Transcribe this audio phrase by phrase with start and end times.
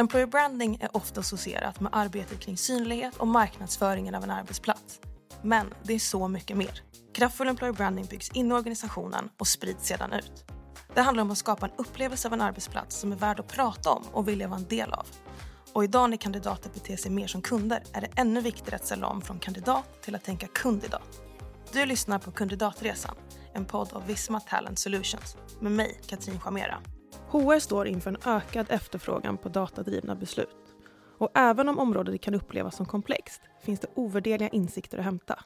[0.00, 5.00] Employer branding är ofta associerat med arbetet kring synlighet och marknadsföringen av en arbetsplats.
[5.42, 6.82] Men det är så mycket mer.
[7.12, 10.44] Kraftfull employer branding byggs in i organisationen och sprids sedan ut.
[10.94, 13.90] Det handlar om att skapa en upplevelse av en arbetsplats som är värd att prata
[13.90, 15.06] om och vilja vara en del av.
[15.72, 19.06] Och idag när kandidater beter sig mer som kunder är det ännu viktigare att ställa
[19.06, 21.20] om från kandidat till att tänka kundidat.
[21.72, 23.14] Du lyssnar på Kandidatresan,
[23.54, 26.82] en podd av Visma Talent Solutions med mig, Katrin Chamera.
[27.28, 30.74] HR står inför en ökad efterfrågan på datadrivna beslut.
[31.18, 35.44] Och även om området kan upplevas som komplext finns det ovärderliga insikter att hämta.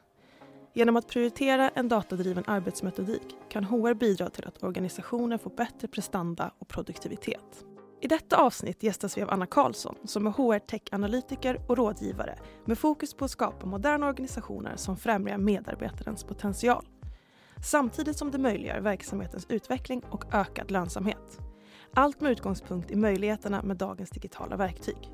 [0.77, 6.51] Genom att prioritera en datadriven arbetsmetodik kan HR bidra till att organisationer får bättre prestanda
[6.59, 7.65] och produktivitet.
[8.01, 12.79] I detta avsnitt gästas vi av Anna Karlsson som är HR Tech-analytiker och rådgivare med
[12.79, 16.87] fokus på att skapa moderna organisationer som främjar medarbetarens potential.
[17.65, 21.41] Samtidigt som det möjliggör verksamhetens utveckling och ökad lönsamhet.
[21.97, 25.11] Allt med utgångspunkt i möjligheterna med dagens digitala verktyg.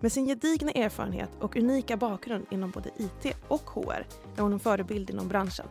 [0.00, 4.60] Med sin gedigna erfarenhet och unika bakgrund inom både IT och HR är hon en
[4.60, 5.66] förebild inom branschen.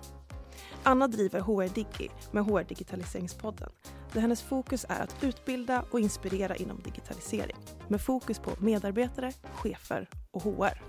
[0.84, 3.70] Anna driver HR Digi med HR Digitaliseringspodden
[4.14, 10.10] där hennes fokus är att utbilda och inspirera inom digitalisering med fokus på medarbetare, chefer
[10.32, 10.82] och HR.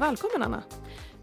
[0.00, 0.62] Välkommen Anna!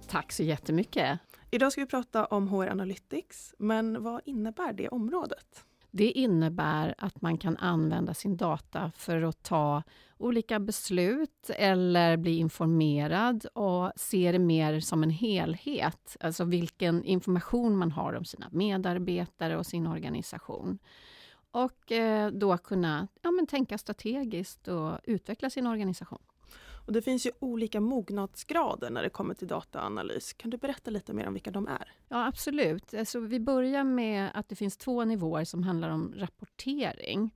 [0.08, 1.20] Tack så jättemycket!
[1.54, 5.66] Idag ska vi prata om HR Analytics, men vad innebär det området?
[5.92, 9.84] Det innebär att man kan använda sin data för att ta
[10.18, 16.18] olika beslut eller bli informerad och se det mer som en helhet.
[16.20, 20.80] Alltså vilken information man har om sina medarbetare och sin organisation.
[21.52, 26.22] Och eh, då kunna ja, men tänka strategiskt och utveckla sin organisation.
[26.92, 30.34] Och det finns ju olika mognadsgrader när det kommer till dataanalys.
[30.34, 31.94] Kan du berätta lite mer om vilka de är?
[32.10, 32.94] Ja, absolut.
[32.94, 37.32] Alltså, vi börjar med att det finns två nivåer som handlar om rapportering.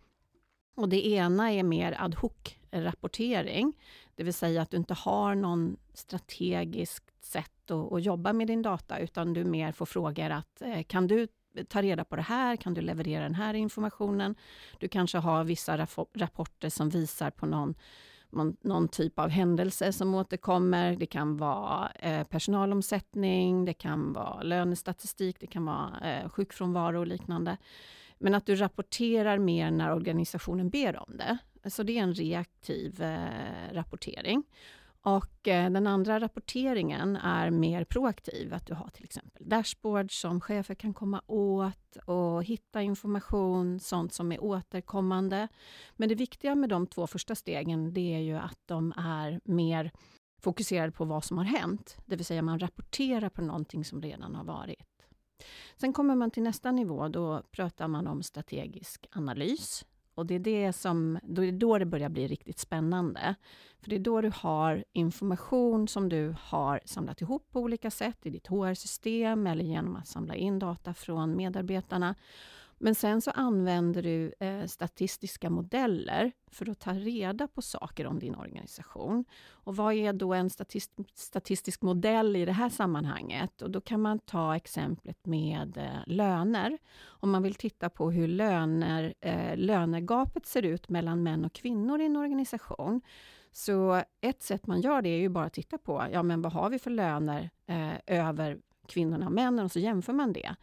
[0.76, 3.74] Och det ena är mer ad hoc-rapportering,
[4.16, 8.62] det vill säga att du inte har någon strategiskt sätt att, att jobba med din
[8.62, 11.28] data, utan du mer får frågor att eh, kan du
[11.68, 12.56] ta reda på det här?
[12.56, 14.36] Kan du leverera den här informationen?
[14.80, 17.76] Du kanske har vissa rapporter som visar på någon
[18.62, 20.96] någon typ av händelse som återkommer.
[20.96, 27.08] Det kan vara eh, personalomsättning, det kan vara lönestatistik, det kan vara eh, sjukfrånvaro och
[27.08, 27.58] liknande.
[28.18, 31.38] Men att du rapporterar mer när organisationen ber om det.
[31.70, 34.44] Så det är en reaktiv eh, rapportering.
[35.06, 40.42] Och eh, den andra rapporteringen är mer proaktiv, att du har till exempel dashboards som
[40.42, 45.48] chefer kan komma åt och hitta information, sånt som är återkommande.
[45.96, 49.92] Men det viktiga med de två första stegen, det är ju att de är mer
[50.42, 54.36] fokuserade på vad som har hänt, det vill säga man rapporterar på någonting som redan
[54.36, 55.08] har varit.
[55.76, 59.86] Sen kommer man till nästa nivå, då pratar man om strategisk analys.
[60.16, 63.36] Och det är, det som, då är det då det börjar bli riktigt spännande.
[63.82, 68.26] För det är då du har information som du har samlat ihop på olika sätt
[68.26, 72.16] i ditt HR-system eller genom att samla in data från medarbetarna.
[72.78, 78.20] Men sen så använder du eh, statistiska modeller för att ta reda på saker om
[78.20, 79.26] din organisation.
[79.50, 83.62] Och vad är då en statist statistisk modell i det här sammanhanget?
[83.62, 86.78] Och då kan man ta exemplet med eh, löner.
[87.04, 92.02] Om man vill titta på hur löner, eh, lönegapet ser ut mellan män och kvinnor
[92.02, 93.02] i en organisation.
[93.52, 96.54] Så ett sätt man gör det är ju bara att titta på, ja men vad
[96.54, 100.56] har vi för löner eh, över kvinnorna och männen och så jämför man det.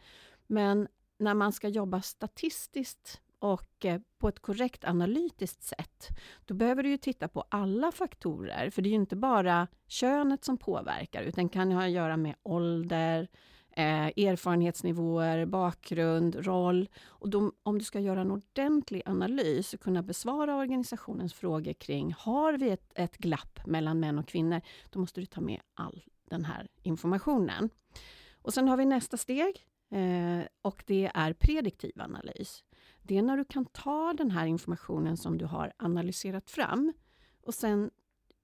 [0.47, 0.87] Men
[1.17, 6.09] när man ska jobba statistiskt och eh, på ett korrekt analytiskt sätt,
[6.45, 10.45] då behöver du ju titta på alla faktorer, för det är ju inte bara könet
[10.45, 13.27] som påverkar, utan kan ha att göra med ålder,
[13.75, 16.89] eh, erfarenhetsnivåer, bakgrund, roll.
[17.05, 22.15] Och då, om du ska göra en ordentlig analys och kunna besvara organisationens frågor kring,
[22.17, 24.61] har vi ett, ett glapp mellan män och kvinnor?
[24.89, 27.69] Då måste du ta med all den här informationen.
[28.41, 32.63] Och sen har vi nästa steg, Eh, och det är prediktiv analys.
[33.01, 36.93] Det är när du kan ta den här informationen som du har analyserat fram
[37.41, 37.91] och sen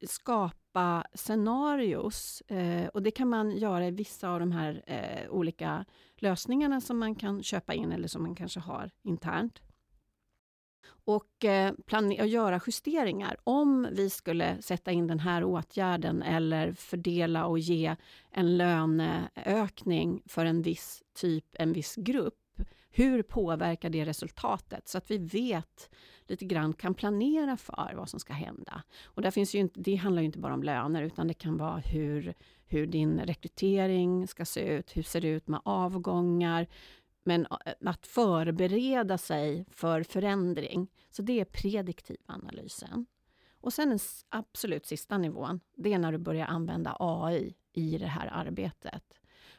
[0.07, 2.41] skapa scenarios.
[2.41, 5.85] Eh, och det kan man göra i vissa av de här eh, olika
[6.17, 9.61] lösningarna som man kan köpa in eller som man kanske har internt
[11.05, 11.73] och, eh,
[12.19, 13.37] och göra justeringar.
[13.43, 17.95] Om vi skulle sätta in den här åtgärden eller fördela och ge
[18.31, 22.35] en löneökning för en viss typ, en viss grupp.
[22.91, 24.87] Hur påverkar det resultatet?
[24.87, 25.89] Så att vi vet
[26.27, 28.83] lite grann, kan planera för vad som ska hända.
[29.03, 31.57] Och där finns ju inte, det handlar ju inte bara om löner, utan det kan
[31.57, 32.33] vara hur,
[32.65, 34.97] hur din rekrytering ska se ut.
[34.97, 36.67] Hur ser det ut med avgångar?
[37.23, 40.87] Men eh, att förbereda sig för förändring.
[41.11, 43.05] Så det är prediktiv analysen.
[43.61, 43.99] Och sen den
[44.29, 49.03] absolut sista nivån, det är när du börjar använda AI i det här arbetet.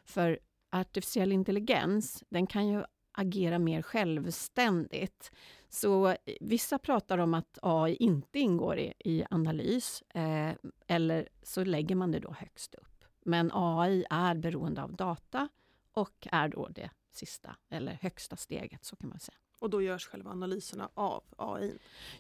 [0.04, 0.38] För
[0.70, 5.32] artificiell intelligens, den kan ju agera mer självständigt.
[5.68, 10.52] Så eh, vissa pratar om att AI inte ingår i, i analys, eh,
[10.86, 13.04] eller så lägger man det då högst upp.
[13.24, 15.48] Men AI är beroende av data
[15.92, 19.38] och är då det sista, eller högsta steget, så kan man säga.
[19.60, 21.78] Och då görs själva analyserna av AI?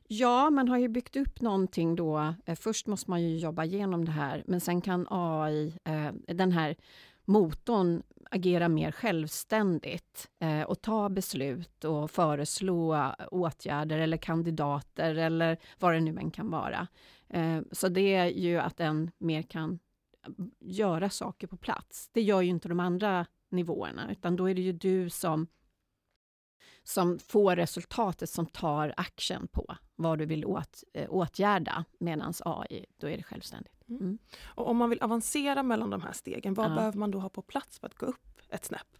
[0.08, 2.34] Ja, man har ju byggt upp någonting då.
[2.46, 6.52] Eh, först måste man ju jobba igenom det här, men sen kan AI, eh, den
[6.52, 6.76] här
[7.24, 15.94] motorn agera mer självständigt eh, och ta beslut och föreslå åtgärder eller kandidater eller vad
[15.94, 16.86] det nu än kan vara.
[17.72, 19.78] Så det är ju att den mer kan
[20.60, 22.08] göra saker på plats.
[22.12, 25.46] Det gör ju inte de andra nivåerna, utan då är det ju du som
[26.82, 32.86] som får resultatet som tar action på vad du vill åt, eh, åtgärda, medan AI,
[32.96, 33.88] då är det självständigt.
[33.88, 34.02] Mm.
[34.02, 34.18] mm.
[34.44, 36.74] Och om man vill avancera mellan de här stegen, vad ja.
[36.74, 38.96] behöver man då ha på plats för att gå upp ett snäpp?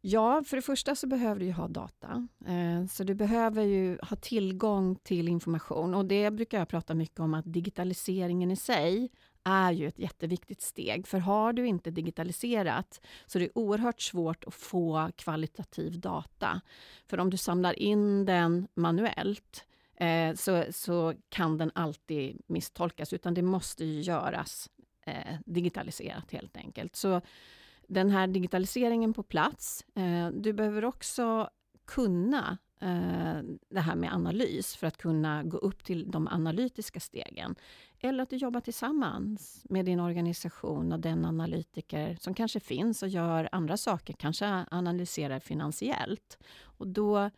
[0.00, 2.28] Ja, för det första så behöver du ha data.
[2.46, 7.20] Eh, så du behöver ju ha tillgång till information och det brukar jag prata mycket
[7.20, 9.10] om att digitaliseringen i sig
[9.44, 11.06] är ju ett jätteviktigt steg.
[11.06, 16.60] För har du inte digitaliserat så är det oerhört svårt att få kvalitativ data.
[17.06, 19.64] För om du samlar in den manuellt
[19.96, 24.70] eh, så, så kan den alltid misstolkas, utan det måste göras
[25.06, 26.96] eh, digitaliserat helt enkelt.
[26.96, 27.20] Så
[27.86, 29.84] den här digitaliseringen på plats.
[29.94, 31.50] Eh, du behöver också
[31.84, 37.54] kunna Eh, det här med analys för att kunna gå upp till de analytiska stegen.
[38.00, 43.08] Eller att du jobbar tillsammans med din organisation och den analytiker som kanske finns och
[43.08, 46.38] gör andra saker, kanske analyserar finansiellt.
[46.62, 47.30] Och då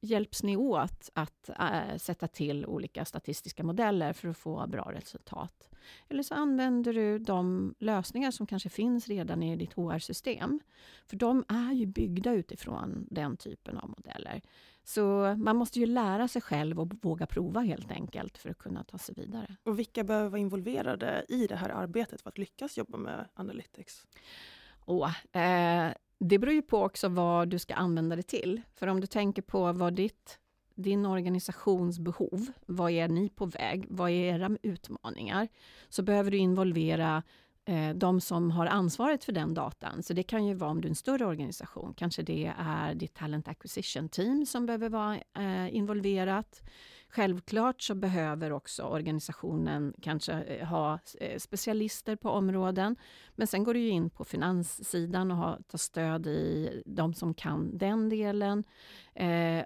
[0.00, 5.70] hjälps ni åt att äh, sätta till olika statistiska modeller för att få bra resultat.
[6.08, 10.60] Eller så använder du de lösningar som kanske finns redan i ditt HR-system.
[11.06, 14.40] För de är ju byggda utifrån den typen av modeller.
[14.90, 18.84] Så man måste ju lära sig själv och våga prova helt enkelt för att kunna
[18.84, 19.56] ta sig vidare.
[19.62, 24.06] Och vilka behöver vara involverade i det här arbetet för att lyckas jobba med Analytics?
[24.86, 28.60] Oh, eh, det beror ju på också vad du ska använda det till.
[28.74, 30.38] För om du tänker på vad ditt,
[30.74, 35.48] din organisations behov, vad är ni på väg, vad är era utmaningar?
[35.88, 37.22] Så behöver du involvera
[37.64, 40.02] Eh, de som har ansvaret för den datan.
[40.02, 43.14] Så det kan ju vara om du är en större organisation, kanske det är ditt
[43.14, 46.62] talent acquisition team som behöver vara eh, involverat.
[47.08, 50.98] Självklart så behöver också organisationen kanske eh, ha
[51.38, 52.96] specialister på områden.
[53.36, 57.78] Men sen går du ju in på finanssidan och tar stöd i de som kan
[57.78, 58.64] den delen.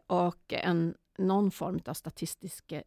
[0.06, 1.94] Och en, någon form av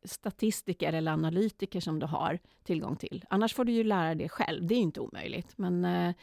[0.03, 3.25] statistiker eller analytiker som du har tillgång till.
[3.29, 4.68] Annars får du ju lära dig själv.
[4.68, 5.57] Det är inte omöjligt.
[5.57, 6.15] Men eh,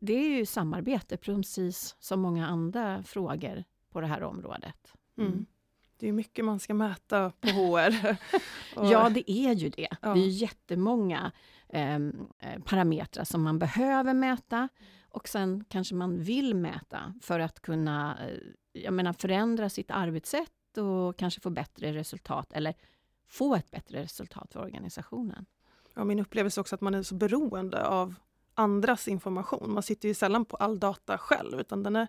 [0.00, 4.94] det är ju samarbete, precis som många andra frågor på det här området.
[5.18, 5.32] Mm.
[5.32, 5.46] Mm.
[5.98, 8.16] Det är mycket man ska mäta på HR.
[8.92, 9.88] ja, det är ju det.
[10.02, 10.14] Ja.
[10.14, 11.32] Det är jättemånga
[11.68, 14.68] ehm, eh, parametrar som man behöver mäta
[15.08, 18.38] och sen kanske man vill mäta för att kunna eh,
[18.72, 22.74] jag menar, förändra sitt arbetssätt och kanske få bättre resultat eller
[23.28, 25.46] få ett bättre resultat för organisationen.
[25.94, 28.14] Ja, min upplevelse är också att man är så beroende av
[28.54, 29.74] andras information.
[29.74, 32.08] Man sitter ju sällan på all data själv utan den är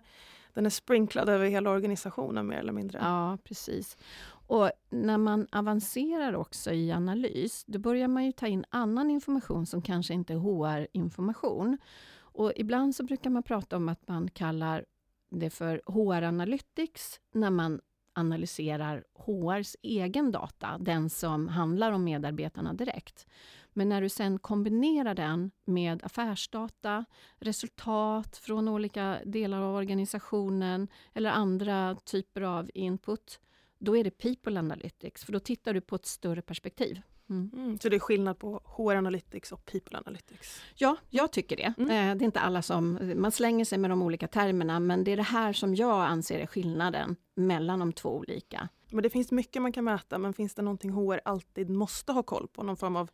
[0.56, 2.98] den är sprinklad över hela organisationen mer eller mindre.
[3.02, 3.96] Ja, precis.
[4.28, 9.66] Och när man avancerar också i analys, då börjar man ju ta in annan information
[9.66, 11.78] som kanske inte är HR-information.
[12.18, 14.84] Och ibland så brukar man prata om att man kallar
[15.30, 17.80] det för HR Analytics när man
[18.16, 23.26] analyserar HRs egen data, den som handlar om medarbetarna direkt.
[23.72, 27.04] Men när du sen kombinerar den med affärsdata,
[27.38, 33.40] resultat från olika delar av organisationen eller andra typer av input,
[33.78, 37.02] då är det People Analytics, för då tittar du på ett större perspektiv.
[37.30, 37.50] Mm.
[37.54, 40.62] Mm, så det är skillnad på HR Analytics och People Analytics?
[40.74, 41.74] Ja, jag tycker det.
[41.78, 41.90] Mm.
[41.90, 43.12] Eh, det är inte alla som...
[43.16, 46.38] Man slänger sig med de olika termerna, men det är det här som jag anser
[46.38, 48.68] är skillnaden mellan de två olika.
[48.90, 52.22] Men det finns mycket man kan mäta, men finns det någonting HR alltid måste ha
[52.22, 52.62] koll på?
[52.62, 53.10] Någon form av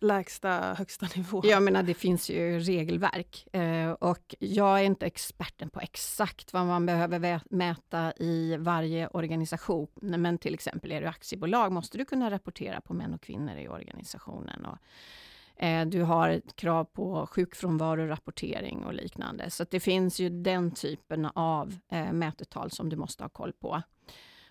[0.00, 1.42] lägsta högsta nivå.
[1.44, 6.66] Jag menar, det finns ju regelverk eh, och jag är inte experten på exakt vad
[6.66, 9.88] man behöver mäta i varje organisation.
[9.94, 13.68] Men till exempel är du aktiebolag måste du kunna rapportera på män och kvinnor i
[13.68, 14.64] organisationen.
[14.64, 14.78] Och,
[15.60, 19.50] Eh, du har krav på sjukfrånvarorapportering och liknande.
[19.50, 23.82] Så det finns ju den typen av eh, mätetal som du måste ha koll på.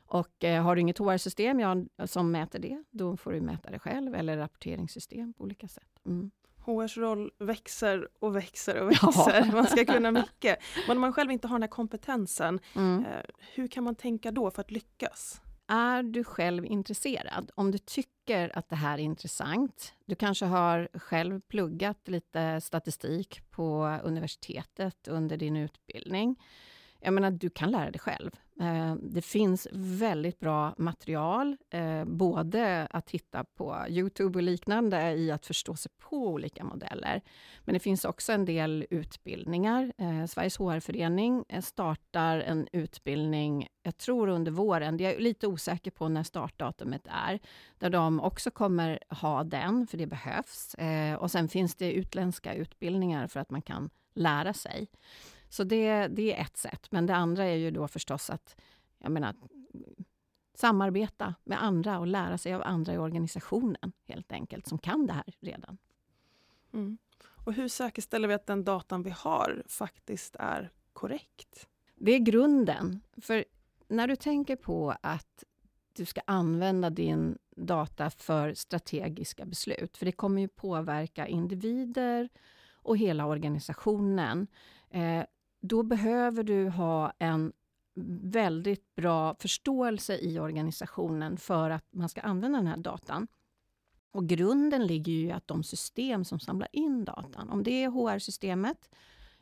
[0.10, 1.76] Och eh, har du inget HR-system ja,
[2.08, 6.00] som mäter det, då får du mäta det själv eller rapporteringssystem på olika sätt.
[6.06, 6.32] Mm.
[6.66, 9.46] HRs roll växer och växer och växer.
[9.46, 9.52] Ja.
[9.52, 10.60] Man ska kunna mycket.
[10.88, 13.06] Men om man själv inte har den här kompetensen, mm.
[13.06, 13.22] eh,
[13.54, 15.42] hur kan man tänka då för att lyckas?
[15.68, 17.52] Är du själv intresserad?
[17.56, 23.52] Om du tycker att det här är intressant, du kanske har själv pluggat lite statistik
[23.52, 26.36] på universitetet under din utbildning.
[27.02, 28.32] Jag menar, du kan lära dig själv.
[28.62, 35.32] Eh, det finns väldigt bra material, eh, både att titta på Youtube och liknande i
[35.32, 37.22] att förstå sig på olika modeller.
[37.66, 39.94] Men det finns också en del utbildningar.
[39.98, 46.10] Eh, Sveriges HR-förening startar en utbildning, jag tror under våren, jag är lite osäker på
[46.10, 47.40] när startdatumet är,
[47.78, 50.76] där de också kommer ha den, för det behövs.
[51.20, 54.88] Och sen finns det utländska utbildningar för att man kan lära sig.
[55.50, 56.88] Så det, det är ett sätt.
[56.92, 58.56] Men det andra är ju då förstås att
[58.98, 59.36] jag menar,
[60.54, 65.14] samarbeta med andra och lära sig av andra i organisationen, helt enkelt, som kan det
[65.14, 65.78] här redan.
[66.74, 66.98] Mm.
[67.46, 71.68] Och hur säkerställer vi att den datan vi har faktiskt är korrekt?
[71.96, 73.02] Det är grunden.
[73.18, 73.46] För
[73.88, 75.44] när du tänker på att
[75.94, 82.30] du ska använda din data för strategiska beslut, för det kommer ju påverka individer
[82.72, 84.48] och hela organisationen.
[84.90, 85.24] Eh,
[85.60, 87.54] då behöver du ha en
[88.24, 93.28] väldigt bra förståelse i organisationen för att man ska använda den här datan.
[94.12, 97.90] Och grunden ligger ju i att de system som samlar in datan, om det är
[97.90, 98.90] HR-systemet,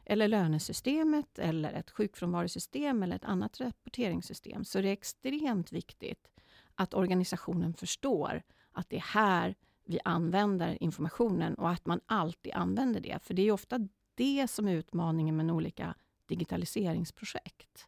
[0.06, 6.28] eller lönesystemet, eller ett sjukfrånvarosystem eller ett annat rapporteringssystem, så är det extremt viktigt
[6.76, 9.56] att organisationen förstår att det är här
[9.86, 13.24] vi använder informationen och att man alltid använder det.
[13.24, 15.96] För det är ofta det som är utmaningen med olika
[16.28, 17.88] digitaliseringsprojekt.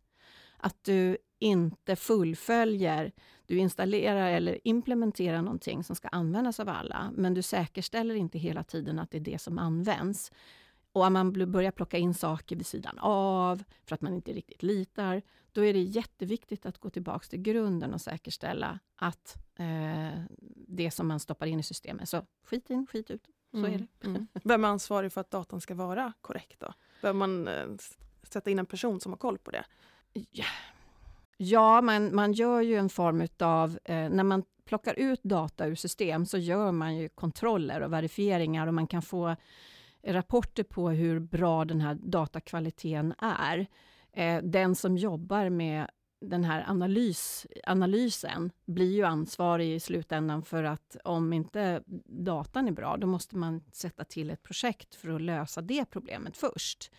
[0.57, 3.11] Att du inte fullföljer,
[3.45, 8.63] du installerar eller implementerar någonting som ska användas av alla, men du säkerställer inte hela
[8.63, 10.31] tiden att det är det som används.
[10.91, 14.63] Och om man börjar plocka in saker vid sidan av, för att man inte riktigt
[14.63, 20.21] litar, då är det jätteviktigt att gå tillbaka till grunden och säkerställa att eh,
[20.67, 23.27] det som man stoppar in i systemet, så skit in, skit ut.
[23.51, 23.73] Så mm.
[23.73, 24.07] är det.
[24.07, 24.27] Mm.
[24.43, 26.59] Vem är ansvarig för att datan ska vara korrekt?
[26.59, 26.73] då?
[27.01, 27.65] Behöver man eh,
[28.23, 29.63] sätta in en person som har koll på det?
[31.37, 33.79] Ja, man, man gör ju en form av...
[33.85, 38.67] Eh, när man plockar ut data ur system så gör man ju kontroller och verifieringar
[38.67, 39.35] och man kan få
[40.03, 43.67] rapporter på hur bra den här datakvaliteten är.
[44.13, 45.87] Eh, den som jobbar med
[46.21, 52.71] den här analys, analysen blir ju ansvarig i slutändan för att om inte datan är
[52.71, 56.91] bra, då måste man sätta till ett projekt för att lösa det problemet först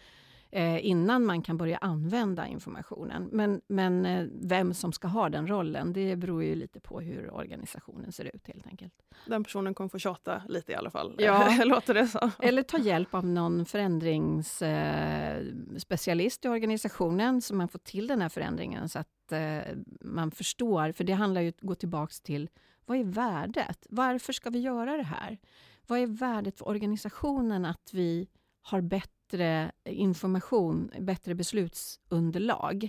[0.52, 3.28] eh, innan man kan börja använda informationen.
[3.32, 7.34] Men, men eh, vem som ska ha den rollen, det beror ju lite på hur
[7.34, 8.92] organisationen ser ut helt enkelt.
[9.26, 11.58] Den personen kommer få tjata lite i alla fall, ja.
[11.64, 12.30] låter det så.
[12.38, 18.28] Eller ta hjälp av någon förändringsspecialist eh, i organisationen, så man får till den här
[18.28, 19.60] förändringen, så att eh,
[20.00, 20.92] man förstår.
[20.92, 22.50] För det handlar ju om att gå tillbaka till,
[22.86, 23.86] vad är värdet?
[23.90, 25.38] Varför ska vi göra det här?
[25.86, 28.28] Vad är värdet för organisationen att vi
[28.62, 32.88] har bättre bättre information, bättre beslutsunderlag.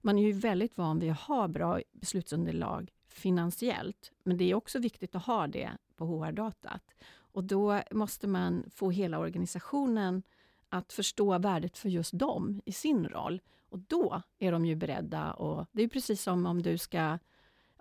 [0.00, 4.78] Man är ju väldigt van vid att ha bra beslutsunderlag finansiellt, men det är också
[4.78, 6.82] viktigt att ha det på HR-datat.
[7.16, 10.22] Och då måste man få hela organisationen
[10.68, 13.40] att förstå värdet för just dem i sin roll.
[13.68, 15.32] Och då är de ju beredda.
[15.32, 17.18] Och det är precis som om du ska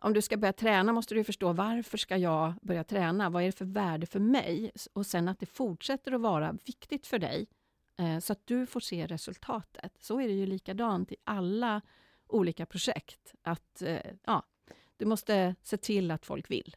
[0.02, 3.30] om du ska börja träna måste du förstå varför ska jag börja träna?
[3.30, 4.72] Vad är det för värde för mig?
[4.94, 7.48] Och sen att det fortsätter att vara viktigt för dig
[8.22, 9.94] så att du får se resultatet.
[10.00, 11.82] Så är det ju likadant i alla
[12.28, 13.36] olika projekt.
[13.42, 14.44] Att eh, ja,
[14.98, 16.76] Du måste se till att folk vill.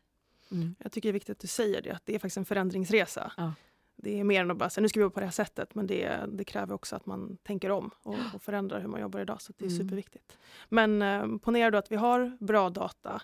[0.50, 0.74] Mm.
[0.78, 3.32] Jag tycker det är viktigt att du säger det, att det är faktiskt en förändringsresa.
[3.36, 3.54] Ja.
[3.96, 5.74] Det är mer än att bara säga nu ska vi jobba på det här sättet,
[5.74, 9.20] men det, det kräver också att man tänker om och, och förändrar hur man jobbar
[9.20, 9.42] idag.
[9.42, 9.78] Så det är mm.
[9.78, 10.38] superviktigt.
[10.68, 13.22] Men eh, ponera då att vi har bra data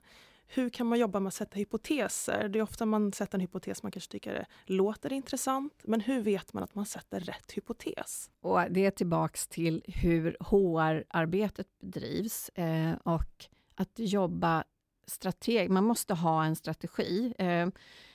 [0.48, 2.48] hur kan man jobba med att sätta hypoteser?
[2.48, 6.52] Det är ofta man sätter en hypotes man kanske tycker låter intressant, men hur vet
[6.52, 8.30] man att man sätter rätt hypotes?
[8.40, 14.64] Och det är tillbaks till hur HR-arbetet bedrivs eh, och att jobba
[15.06, 15.72] strategiskt.
[15.72, 17.34] Man måste ha en strategi.
[17.38, 17.68] Eh,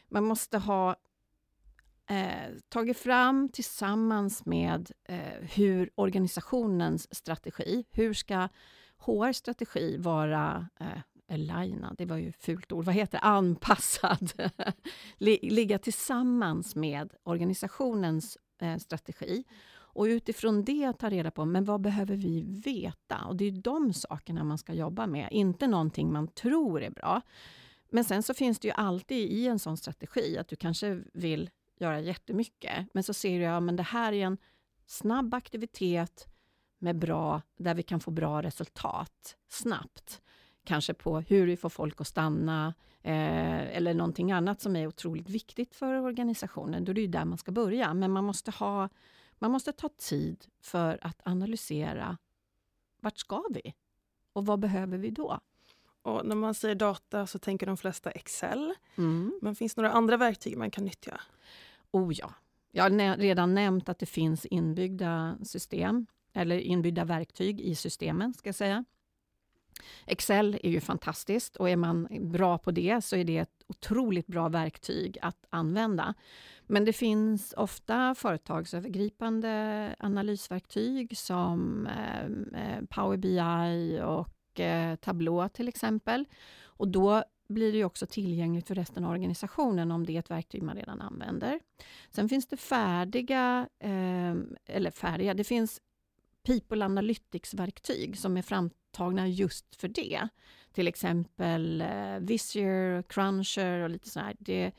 [0.09, 0.95] man måste ha
[2.09, 8.49] eh, tagit fram tillsammans med eh, hur organisationens strategi, hur ska
[8.97, 13.23] HR strategi vara eh, aligna, det var ju ett fult ord, vad heter det?
[13.23, 14.31] Anpassad.
[15.17, 19.43] Ligga tillsammans med organisationens eh, strategi.
[19.93, 23.25] Och utifrån det ta reda på, men vad behöver vi veta?
[23.25, 27.21] Och det är de sakerna man ska jobba med, inte någonting man tror är bra.
[27.89, 31.49] Men sen så finns det ju alltid i en sån strategi att du kanske vill
[31.79, 34.37] göra jättemycket, men så ser du att det här är en
[34.85, 36.27] snabb aktivitet
[36.79, 40.21] med bra, där vi kan få bra resultat snabbt.
[40.63, 45.29] Kanske på hur vi får folk att stanna eh, eller någonting annat som är otroligt
[45.29, 46.85] viktigt för organisationen.
[46.85, 47.93] Då är det ju där man ska börja.
[47.93, 48.89] Men man måste, ha,
[49.39, 52.17] man måste ta tid för att analysera
[53.01, 53.73] vart ska vi?
[54.33, 55.39] Och vad behöver vi då?
[56.01, 58.73] Och när man säger data så tänker de flesta Excel.
[58.97, 59.39] Mm.
[59.41, 61.21] Men finns det några andra verktyg man kan nyttja?
[61.91, 62.33] Oh ja.
[62.71, 68.47] Jag har redan nämnt att det finns inbyggda system eller inbyggda verktyg i systemen, ska
[68.47, 68.85] jag säga.
[70.05, 74.27] Excel är ju fantastiskt och är man bra på det så är det ett otroligt
[74.27, 76.13] bra verktyg att använda.
[76.67, 82.25] Men det finns ofta företagsövergripande analysverktyg som eh,
[82.61, 86.25] eh, Power BI och eh, Tableau till exempel.
[86.63, 90.63] Och då blir det också tillgängligt för resten av organisationen om det är ett verktyg
[90.63, 91.59] man redan använder.
[92.09, 93.67] Sen finns det färdiga,
[94.65, 95.81] eller färdiga, det finns
[96.43, 100.27] People Analytics-verktyg som är framtagna just för det.
[100.73, 104.35] Till exempel eh, Visier, Cruncher och lite sådär.
[104.39, 104.71] Det är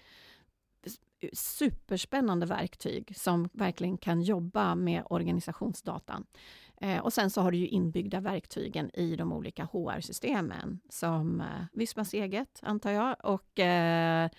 [1.33, 6.27] superspännande verktyg som verkligen kan jobba med organisationsdatan.
[6.81, 11.47] Eh, och sen så har du ju inbyggda verktygen i de olika HR-systemen som eh,
[11.73, 14.31] Vismas eget, antar jag, och eh,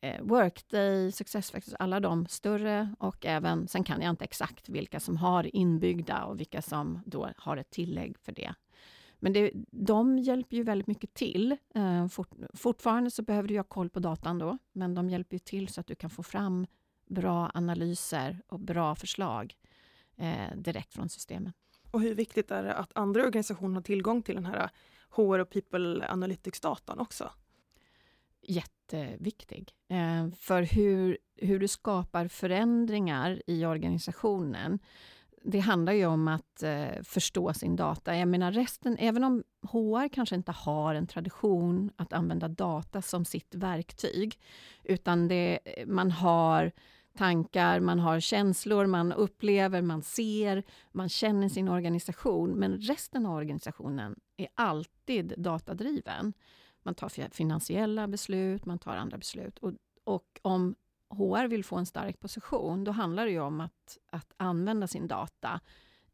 [0.00, 5.16] eh, Workday, SuccessFactors, alla de större och även, sen kan jag inte exakt vilka som
[5.16, 8.54] har inbyggda och vilka som då har ett tillägg för det.
[9.20, 11.56] Men det, de hjälper ju väldigt mycket till.
[11.74, 15.38] Eh, fort, fortfarande så behöver du ha koll på datan då, men de hjälper ju
[15.38, 16.66] till så att du kan få fram
[17.06, 19.54] bra analyser och bra förslag
[20.16, 21.52] eh, direkt från systemen.
[21.90, 24.68] Och hur viktigt är det att andra organisationer har tillgång till den här eh,
[25.10, 27.30] HR och People Analytics-datan också?
[28.48, 29.72] Jätteviktig.
[29.88, 34.78] Eh, för hur, hur du skapar förändringar i organisationen
[35.42, 38.16] det handlar ju om att eh, förstå sin data.
[38.16, 43.24] Jag menar resten, även om HR kanske inte har en tradition att använda data som
[43.24, 44.40] sitt verktyg,
[44.84, 46.72] utan det, man har
[47.18, 53.34] tankar, man har känslor, man upplever, man ser, man känner sin organisation, men resten av
[53.34, 56.32] organisationen är alltid datadriven.
[56.88, 59.58] Man tar finansiella beslut, man tar andra beslut.
[59.58, 59.72] Och,
[60.04, 60.74] och om
[61.08, 65.08] HR vill få en stark position, då handlar det ju om att, att använda sin
[65.08, 65.60] data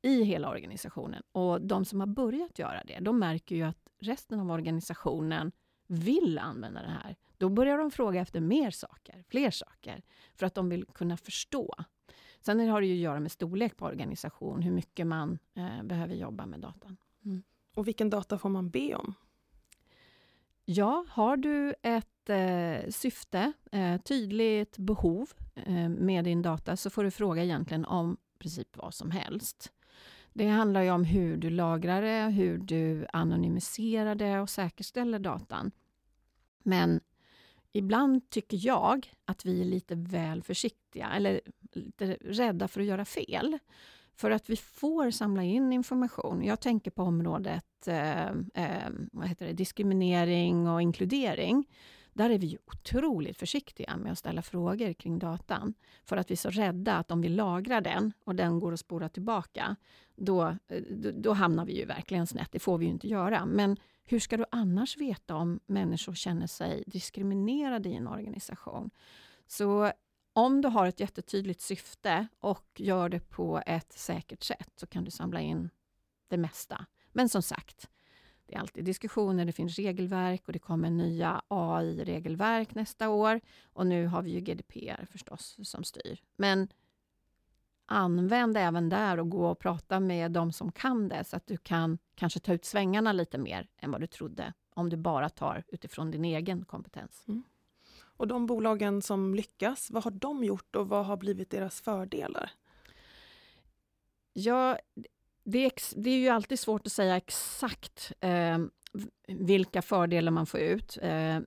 [0.02, 1.22] i hela organisationen.
[1.32, 5.52] Och de som har börjat göra det, de märker ju att resten av organisationen
[5.86, 7.16] vill använda det här.
[7.38, 10.02] Då börjar de fråga efter mer saker, fler saker,
[10.34, 11.74] för att de vill kunna förstå.
[12.40, 16.14] Sen har det ju att göra med storlek på organisation, hur mycket man eh, behöver
[16.14, 16.96] jobba med datan.
[17.24, 17.42] Mm.
[17.74, 19.14] Och vilken data får man be om?
[20.64, 27.04] Ja, har du ett eh, syfte, eh, tydligt behov eh, med din data så får
[27.04, 29.72] du fråga egentligen om princip vad som helst.
[30.32, 35.70] Det handlar ju om hur du lagrar det, hur du anonymiserar det och säkerställer datan.
[36.58, 37.00] Men
[37.72, 41.40] ibland tycker jag att vi är lite väl försiktiga eller
[41.72, 43.58] lite rädda för att göra fel.
[44.16, 46.44] För att vi får samla in information.
[46.44, 51.66] Jag tänker på området eh, eh, vad heter det, diskriminering och inkludering.
[52.12, 55.74] Där är vi otroligt försiktiga med att ställa frågor kring datan.
[56.04, 58.80] För att vi är så rädda att om vi lagrar den och den går att
[58.80, 59.76] spåra tillbaka,
[60.16, 60.56] då,
[60.90, 62.52] då, då hamnar vi ju verkligen snett.
[62.52, 63.46] Det får vi ju inte göra.
[63.46, 68.90] Men hur ska du annars veta om människor känner sig diskriminerade i en organisation?
[69.46, 69.92] Så
[70.36, 75.04] om du har ett jättetydligt syfte och gör det på ett säkert sätt så kan
[75.04, 75.70] du samla in
[76.28, 76.86] det mesta.
[77.12, 77.88] Men som sagt,
[78.46, 83.40] det är alltid diskussioner, det finns regelverk och det kommer nya AI-regelverk nästa år.
[83.72, 86.22] Och nu har vi ju GDPR förstås som styr.
[86.36, 86.68] Men
[87.86, 91.56] använd även där och gå och prata med de som kan det så att du
[91.56, 95.64] kan kanske ta ut svängarna lite mer än vad du trodde om du bara tar
[95.68, 97.24] utifrån din egen kompetens.
[97.28, 97.42] Mm.
[98.24, 102.50] Och de bolagen som lyckas, vad har de gjort och vad har blivit deras fördelar?
[104.32, 104.78] Ja,
[105.44, 108.58] det är, det är ju alltid svårt att säga exakt eh,
[109.28, 110.98] vilka fördelar man får ut.
[111.02, 111.38] Eh,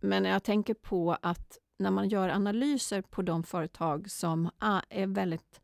[0.00, 5.06] men jag tänker på att när man gör analyser på de företag som ah, är
[5.06, 5.60] väldigt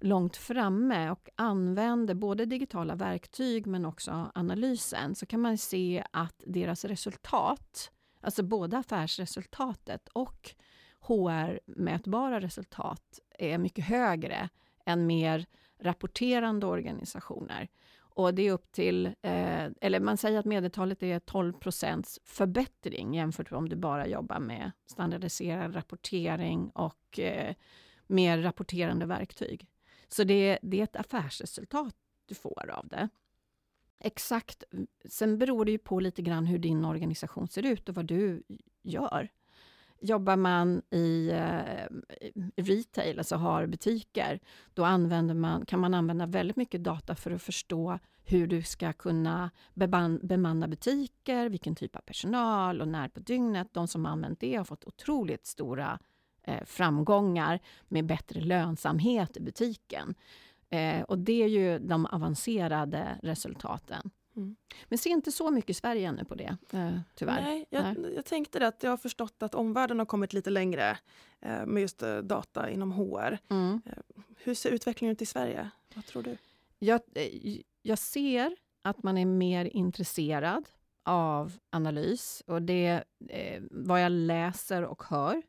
[0.00, 6.42] långt framme och använder både digitala verktyg men också analysen så kan man se att
[6.46, 7.90] deras resultat,
[8.22, 10.54] alltså både affärsresultatet och
[11.00, 14.48] HR-mätbara resultat är mycket högre
[14.86, 15.46] än mer
[15.78, 17.68] rapporterande organisationer.
[18.14, 23.50] Och det är upp till, eh, eller man säger att medeltalet är 12% förbättring jämfört
[23.50, 27.54] med om du bara jobbar med standardiserad rapportering och eh,
[28.06, 29.66] mer rapporterande verktyg.
[30.08, 31.94] Så det, det är ett affärsresultat
[32.26, 33.08] du får av det.
[34.04, 34.64] Exakt.
[35.04, 38.42] Sen beror det ju på lite grann hur din organisation ser ut och vad du
[38.82, 39.28] gör.
[40.00, 41.86] Jobbar man i eh,
[42.56, 44.40] retail, alltså har butiker,
[44.74, 48.92] då använder man, kan man använda väldigt mycket data för att förstå hur du ska
[48.92, 53.68] kunna beman, bemanna butiker, vilken typ av personal och när på dygnet.
[53.72, 55.98] De som använt det har fått otroligt stora
[56.42, 60.14] eh, framgångar med bättre lönsamhet i butiken.
[60.72, 64.10] Eh, och det är ju de avancerade resultaten.
[64.36, 64.56] Mm.
[64.88, 67.42] Men ser inte så mycket i Sverige ännu på det, eh, tyvärr.
[67.42, 70.98] Nej, jag, jag tänkte att jag har förstått att omvärlden har kommit lite längre
[71.40, 73.38] eh, med just eh, data inom HR.
[73.50, 73.82] Mm.
[73.86, 73.92] Eh,
[74.36, 75.70] hur ser utvecklingen ut i Sverige?
[75.94, 76.36] Vad tror du?
[76.78, 80.68] Jag, eh, jag ser att man är mer intresserad
[81.04, 85.42] av analys och det eh, vad jag läser och hör.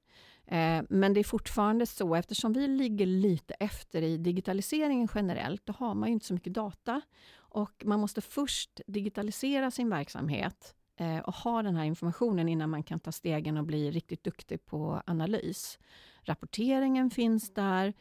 [0.54, 5.74] Eh, men det är fortfarande så, eftersom vi ligger lite efter i digitaliseringen generellt, då
[5.74, 7.02] har man ju inte så mycket data.
[7.36, 12.84] Och man måste först digitalisera sin verksamhet eh, och ha den här informationen innan man
[12.84, 15.80] kan ta stegen och bli riktigt duktig på analys.
[16.22, 17.94] Rapporteringen finns där,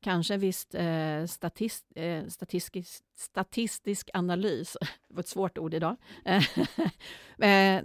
[0.00, 4.76] kanske visst eh, statist, eh, statistisk, statistisk analys,
[5.08, 5.96] det var ett svårt ord idag,
[7.38, 7.82] eh,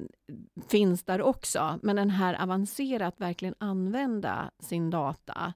[0.67, 1.79] finns där också.
[1.81, 5.53] Men den här avancerat verkligen använda sin data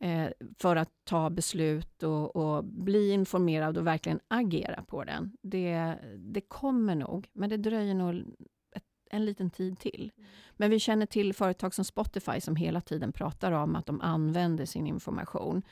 [0.00, 5.32] eh, för att ta beslut och, och, bli informerad och verkligen agera på den.
[5.42, 8.24] Det, det kommer nog, men det dröjer nog
[9.10, 10.12] en liten tid till.
[10.56, 14.66] Men vi känner till företag som Spotify som hela tiden pratar om att de använder
[14.66, 15.62] sin information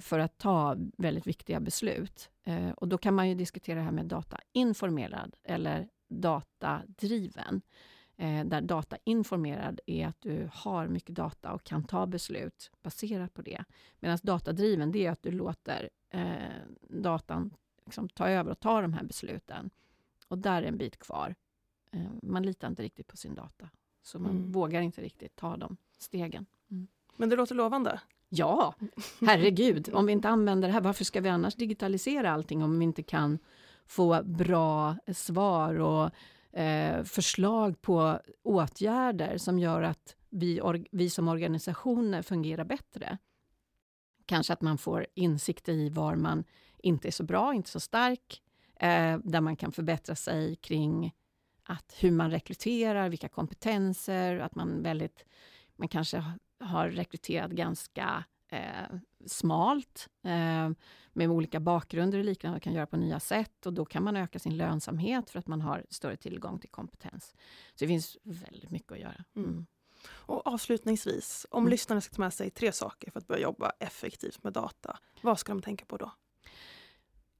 [0.00, 2.30] för att ta väldigt viktiga beslut.
[2.44, 7.62] Eh, och då kan man ju diskutera det här med datainformerad eller datadriven.
[8.16, 13.42] Eh, där datainformerad är att du har mycket data och kan ta beslut baserat på
[13.42, 13.64] det.
[14.00, 16.34] Medan datadriven, det är att du låter eh,
[16.80, 19.70] datan liksom, ta över och ta de här besluten.
[20.28, 21.34] Och där är en bit kvar.
[21.90, 23.68] Eh, man litar inte riktigt på sin data.
[24.02, 24.52] Så man mm.
[24.52, 26.46] vågar inte riktigt ta de stegen.
[26.70, 26.86] Mm.
[27.16, 28.00] Men det låter lovande.
[28.36, 28.74] Ja,
[29.20, 29.90] herregud.
[29.92, 33.02] Om vi inte använder det här, varför ska vi annars digitalisera allting om vi inte
[33.02, 33.38] kan
[33.86, 36.10] få bra svar och
[36.58, 43.18] eh, förslag på åtgärder som gör att vi, vi som organisationer fungerar bättre?
[44.26, 46.44] Kanske att man får insikt i var man
[46.78, 48.42] inte är så bra, inte så stark,
[48.80, 51.14] eh, där man kan förbättra sig kring
[51.64, 55.24] att hur man rekryterar, vilka kompetenser, att man väldigt
[55.76, 56.24] man kanske
[56.64, 60.70] har rekryterat ganska eh, smalt eh,
[61.12, 64.16] med olika bakgrunder och liknande, och kan göra på nya sätt och då kan man
[64.16, 67.34] öka sin lönsamhet för att man har större tillgång till kompetens.
[67.74, 69.24] Så det finns väldigt mycket att göra.
[69.36, 69.48] Mm.
[69.48, 69.66] mm.
[70.08, 71.70] Och avslutningsvis, om mm.
[71.70, 75.38] lyssnarna ska ta med sig tre saker för att börja jobba effektivt med data, vad
[75.38, 76.12] ska de tänka på då?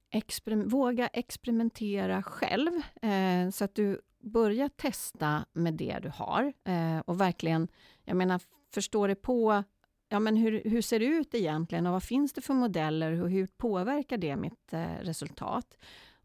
[0.09, 6.99] Exper våga experimentera själv, eh, så att du börjar testa med det du har eh,
[6.99, 7.67] och verkligen,
[8.03, 8.41] jag menar,
[8.75, 9.63] förstå det på
[10.09, 13.29] ja, men hur, hur ser det ut egentligen och vad finns det för modeller och
[13.29, 15.77] hur påverkar det mitt eh, resultat?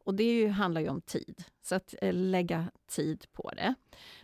[0.05, 3.75] Och det ju, handlar ju om tid, så att eh, lägga tid på det.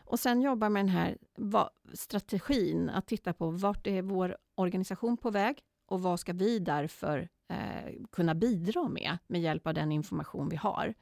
[0.05, 5.17] Och sen jobba med den här va, strategin, att titta på vart är vår organisation
[5.17, 9.93] på väg och vad ska vi därför eh, kunna bidra med, med hjälp av den
[9.93, 10.95] information vi har.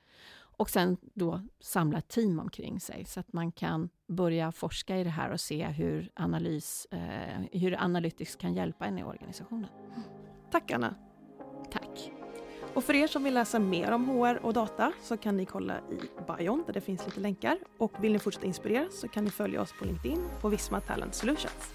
[0.56, 5.04] Och sen då samla ett team omkring sig så att man kan börja forska i
[5.04, 9.70] det här och se hur, analys, eh, hur Analytics kan hjälpa en i organisationen.
[10.50, 10.94] Tack Anna.
[11.72, 12.12] Tack.
[12.74, 15.78] Och för er som vill läsa mer om HR och data så kan ni kolla
[15.78, 17.58] i bion där det finns lite länkar.
[17.78, 21.14] Och vill ni fortsätta inspireras så kan ni följa oss på LinkedIn på Visma Talent
[21.14, 21.72] Solutions.